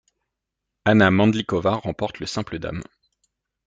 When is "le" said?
2.19-2.25